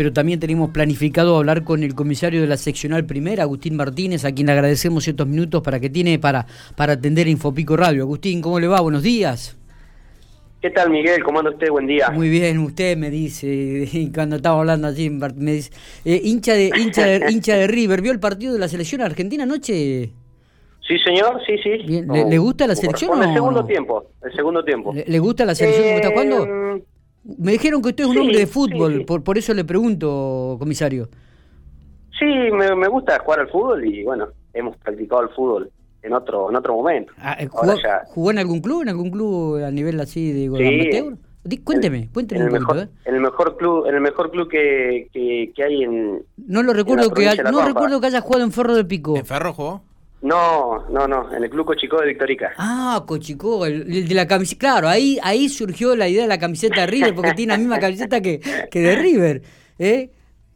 [0.00, 4.32] pero también tenemos planificado hablar con el comisario de la seccional primera, Agustín Martínez, a
[4.32, 8.04] quien le agradecemos estos minutos para que tiene para, para atender Infopico Radio.
[8.04, 8.80] Agustín, ¿cómo le va?
[8.80, 9.58] Buenos días.
[10.62, 11.22] ¿Qué tal, Miguel?
[11.22, 11.68] ¿Cómo anda usted?
[11.68, 12.08] Buen día.
[12.12, 15.70] Muy bien, usted me dice, cuando estaba hablando allí, me dice,
[16.06, 19.42] eh, hincha, de, hincha, de, hincha de River, ¿vio el partido de la selección argentina
[19.42, 20.12] anoche?
[20.88, 21.76] Sí, señor, sí, sí.
[21.86, 23.10] ¿Le, gusta la selección?
[23.10, 24.94] o el segundo tiempo, el segundo tiempo.
[24.94, 26.46] ¿Le, gusta la selección que está jugando?
[27.24, 31.08] Me dijeron que usted es un hombre de fútbol, Por, por eso le pregunto, comisario.
[32.18, 35.70] Sí, me, me gusta jugar al fútbol y bueno, hemos practicado el fútbol
[36.02, 37.12] en otro en otro momento.
[37.18, 42.10] Ah, eh, ¿jugó, en algún club, en algún club a nivel así de sí, Cuénteme,
[42.12, 42.88] cuénteme en el mejor, ¿eh?
[43.06, 47.10] En el mejor club, en el mejor club que, que, hay en No lo recuerdo
[47.12, 49.16] que no recuerdo que haya jugado en Ferro de Pico.
[49.16, 49.82] ¿En Ferro jugó?
[50.22, 52.52] No, no, no, en el club Cochicó de Victorica.
[52.58, 54.58] Ah, Cochicó, el, de la camiseta.
[54.58, 57.78] Claro, ahí ahí surgió la idea de la camiseta de River, porque tiene la misma
[57.78, 59.42] camiseta que, que de River.
[59.78, 60.10] ¿eh?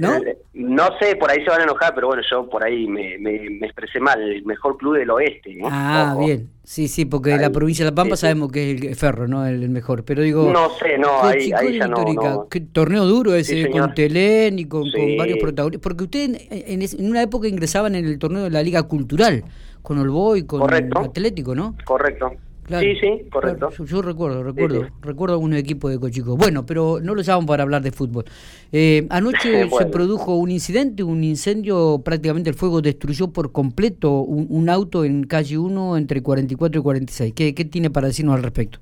[0.00, 0.16] ¿No?
[0.16, 3.18] Eh, no sé, por ahí se van a enojar, pero bueno, yo por ahí me,
[3.18, 5.58] me, expresé mal, el mejor club del oeste.
[5.62, 9.28] Ah, bien, sí, sí, porque la provincia de La Pampa sabemos que es el Ferro,
[9.28, 9.46] ¿no?
[9.46, 10.50] El, mejor, pero digo...
[10.50, 14.84] No sé, no, ahí, ahí ya no, ¿Qué torneo duro ese, con Telén y con,
[15.18, 15.82] varios protagonistas?
[15.82, 19.44] Porque usted en, en, una época ingresaban en el torneo de la Liga Cultural,
[19.82, 21.76] con Olboy, con Atlético, ¿no?
[21.84, 22.32] Correcto
[22.78, 23.70] sí, sí, correcto.
[23.84, 26.36] yo, recuerdo, recuerdo, recuerdo un equipo de cochicos.
[26.36, 28.24] Bueno, pero no lo llaman para hablar de fútbol.
[28.72, 34.68] Eh, anoche se produjo un incidente, un incendio, prácticamente el fuego destruyó por completo un,
[34.68, 37.34] auto en calle 1 entre 44 y 46.
[37.34, 38.78] ¿Qué, ¿Qué tiene para decirnos al respecto?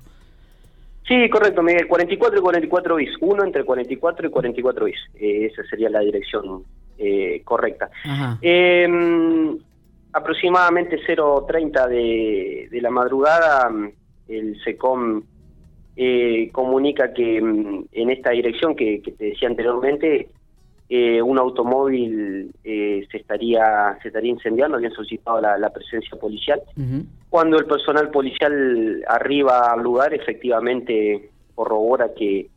[1.09, 1.87] Sí, correcto, Miguel.
[1.87, 3.09] 44 y 44 bis.
[3.21, 4.99] Uno entre 44 y 44 bis.
[5.15, 6.63] Eh, esa sería la dirección
[6.99, 7.89] eh, correcta.
[8.03, 8.37] Ajá.
[8.43, 8.87] Eh,
[10.13, 13.91] aproximadamente 0.30 de, de la madrugada, mm,
[14.29, 15.23] el SECOM
[16.01, 20.29] eh, comunica que mm, en esta dirección que, te decía anteriormente,
[20.87, 26.61] eh, un automóvil eh, se estaría se estaría incendiando, habían solicitado la, presencia policial.
[27.29, 32.47] Cuando el personal policial arriba al lugar, efectivamente corrobora que,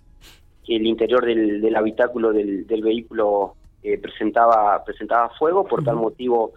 [0.69, 3.57] el interior del, habitáculo del, vehículo
[4.01, 6.53] presentaba presentaba fuego, por tal motivo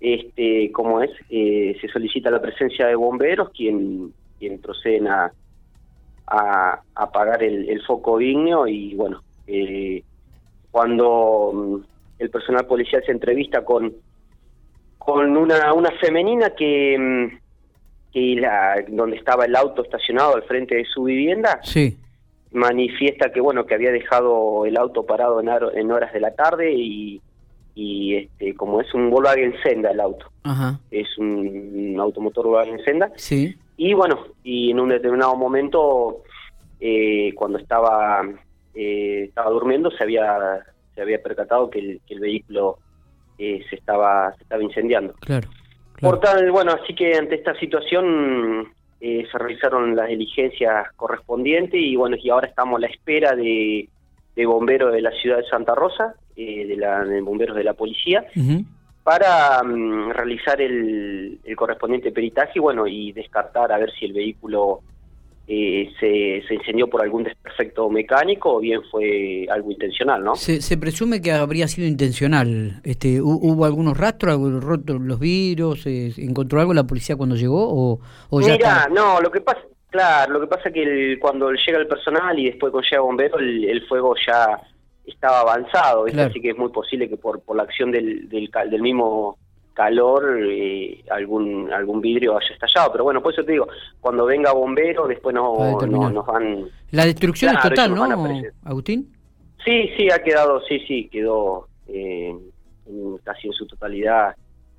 [0.00, 5.30] este, como es, eh, se solicita la presencia de bomberos, quien, quien proceden a,
[6.26, 10.02] a, apagar el, foco ígneo y bueno, eh,
[10.70, 11.76] cuando mm,
[12.20, 13.92] el personal policial se entrevista con,
[14.96, 17.38] con una, una femenina que, mm,
[18.12, 21.98] que la, donde estaba el auto estacionado al frente de su vivienda, sí.
[22.52, 26.72] manifiesta que bueno que había dejado el auto parado en, en horas de la tarde
[26.72, 27.20] y
[28.60, 30.26] como es un Volkswagen Senda el auto.
[30.90, 33.56] Es un, automotor Volkswagen Senda sí.
[33.78, 36.18] Y bueno y en un determinado momento
[36.78, 38.20] eh, cuando estaba
[38.74, 40.60] eh, estaba durmiendo se había
[40.94, 42.76] se había percatado que el, vehículo
[43.38, 45.14] eh, se estaba se estaba incendiando.
[45.20, 45.48] Claro,
[45.98, 52.16] por tal bueno así que ante esta situación se realizaron las diligencias correspondientes y bueno
[52.22, 53.88] y ahora estamos a la espera de
[54.36, 57.74] de bomberos de la ciudad de Santa Rosa, eh, de, la, de bomberos de la
[57.74, 58.24] policía,
[59.02, 64.80] para mm, realizar el, correspondiente peritaje y bueno, y descartar a ver si el vehículo
[65.46, 70.36] eh, se, se, incendió por algún desperfecto mecánico o bien fue algo intencional, ¿no?
[70.36, 72.80] Se, se presume que habría sido intencional.
[72.84, 75.86] Este, ¿Hubo algunos rastros, roto los vidrios?
[75.86, 77.68] ¿Encontró algo la policía cuando llegó?
[77.68, 81.50] O, o ya Mira, no, lo que pasa Claro, lo que pasa es que cuando
[81.50, 84.56] llega el personal y después cuando llega bombero, el, fuego ya
[85.06, 88.82] estaba avanzado, así que es muy posible que por, por la acción del, del, del
[88.82, 89.38] mismo
[89.74, 92.92] calor eh, algún algún vidrio haya estallado.
[92.92, 93.66] Pero bueno, por eso te digo,
[94.00, 96.66] cuando venga bombero, después no, nos van...
[96.90, 98.04] La destrucción es total, ¿no,
[98.64, 99.10] Agustín?
[99.64, 102.34] Sí, sí, ha quedado, sí, sí, quedó eh,
[103.24, 104.34] casi en su totalidad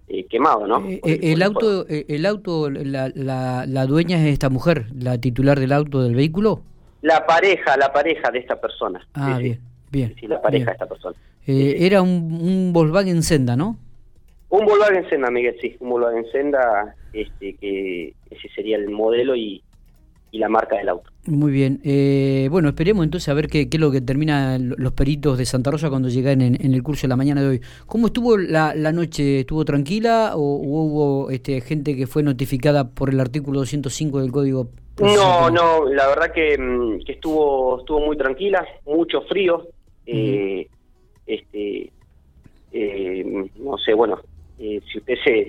[0.07, 0.83] eh, quemado, ¿no?
[0.87, 6.01] Eh, el, auto, el auto, la, la, dueña es esta mujer, la titular del auto
[6.01, 6.63] del vehículo.
[7.01, 9.07] La pareja, la pareja de esta persona.
[9.13, 9.59] Ah, bien,
[9.91, 10.15] bien.
[10.19, 11.15] Sí, la pareja de esta persona.
[11.45, 13.77] era un, un, Volkswagen Senda, ¿no?
[14.49, 19.61] Un Volkswagen Senda, Miguel, sí, un Volkswagen Senda, este, que ese sería el modelo y,
[20.31, 21.11] y la marca del auto.
[21.27, 21.81] Muy bien.
[21.83, 25.45] Eh, bueno, esperemos entonces a ver qué, qué, es lo que terminan los peritos de
[25.45, 27.61] Santa Rosa cuando llegan en, el curso de la mañana de hoy.
[27.85, 29.41] ¿Cómo estuvo la, la noche?
[29.41, 34.69] ¿Estuvo tranquila o, hubo este, gente que fue notificada por el artículo 205 del Código?
[34.99, 39.67] No, no, la verdad que, mm, que, estuvo estuvo muy tranquila, mucho frío.
[40.05, 40.67] Eh,
[41.25, 41.91] este
[42.71, 44.19] eh, No sé, bueno,
[44.59, 45.47] eh, si usted se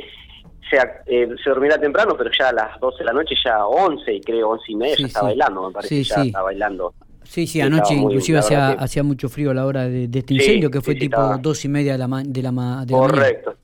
[1.07, 4.51] eh, se dormirá temprano, pero ya a las 12 de la noche, ya 11, creo,
[4.51, 6.95] 11 y media, ya está bailando, me parece, ya está bailando.
[7.25, 10.81] Sí, sí, anoche inclusive hacía, hacía mucho frío a la hora de, este incendio, que
[10.81, 13.55] fue tipo dos y media de la, de la, de Correcto.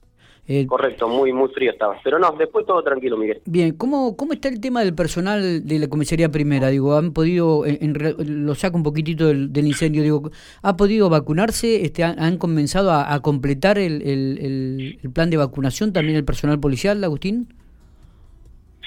[0.50, 1.98] Eh, Correcto, muy muy frío estaba.
[2.02, 3.42] Pero no, después todo tranquilo, Miguel.
[3.44, 6.68] Bien, ¿cómo, cómo está el tema del personal de la comisaría primera?
[6.68, 10.30] Digo, ¿han podido, lo saco un poquitito del, incendio, digo,
[10.62, 11.84] ¿ha podido vacunarse?
[11.84, 17.48] Este, ¿Han, comenzado a, completar el, el, plan de vacunación también el personal policial, Agustín?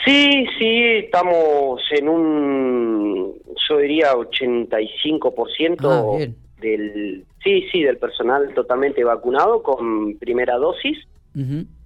[0.04, 3.36] Sí, sí, estamos en un,
[3.70, 10.98] yo diría 85% ah, del, sí, sí, del personal totalmente vacunado con primera dosis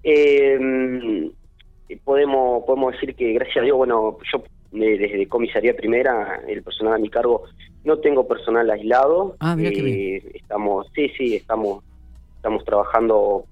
[0.03, 1.31] eh,
[2.03, 4.43] podemos, podemos decir que gracias a Dios, bueno, yo
[4.73, 7.43] eh, desde comisaría primera, el personal a mi cargo,
[7.83, 9.35] no tengo personal aislado.
[9.39, 11.83] Ah, eh, estamos, sí, sí, estamos,
[12.35, 13.45] estamos trabajando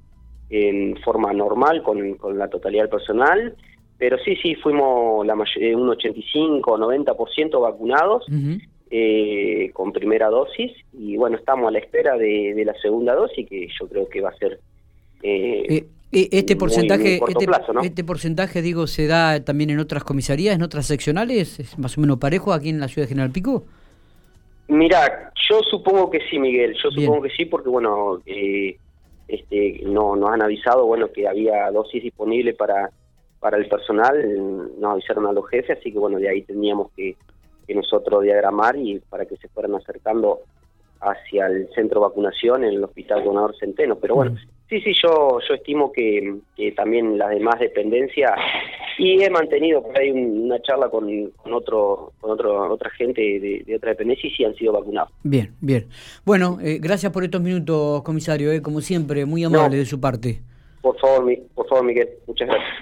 [0.50, 3.56] en forma normal con, con la totalidad del personal,
[3.98, 8.25] pero sí, sí, fuimos la eh, un 85 90% vacunados.
[8.96, 13.50] Eh, con primera dosis y bueno, estamos a la espera de, de la segunda dosis
[13.50, 14.60] que yo creo que va a ser
[15.24, 17.46] eh, eh, eh, este porcentaje, este,
[17.84, 22.02] este, porcentaje, digo, se da también en otras comisarías, en otras seccionales, es más o
[22.02, 23.64] menos parejo aquí en la ciudad de General Pico.
[24.68, 26.75] Mira, yo supongo que sí, Miguel.
[26.81, 28.22] Yo supongo que sí, porque bueno,
[29.28, 32.92] este, no nos han avisado, bueno, que había dosis disponible para
[33.44, 34.16] para el personal.
[34.80, 37.18] Nos avisaron a los jefes, así que bueno, de ahí teníamos que,
[37.68, 40.40] que nosotros diagramar y para que se fueran acercando
[41.02, 43.98] hacia el centro de vacunación en el Hospital Gobernador Centeno.
[43.98, 44.38] Pero bueno,
[44.69, 46.39] sí, sí, yo, yo estimo que,
[46.75, 48.31] también las demás dependencias,
[48.98, 53.75] y he mantenido por ahí una charla con, con, otro, con otro, otra gente de,
[53.75, 55.12] otra dependencia y sí han sido vacunados.
[55.24, 55.88] Bien, bien.
[56.25, 60.42] Bueno, eh, gracias por estos minutos, comisario, eh, como siempre, muy amable de su parte.
[60.81, 62.74] Por favor, por favor, Miguel, muchas gracias.